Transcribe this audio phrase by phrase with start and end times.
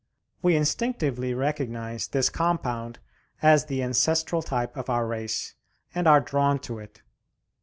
[0.41, 2.97] We instinctively recognize this compound
[3.43, 5.53] as the ancestral type of our race,
[5.93, 7.03] and are drawn to it.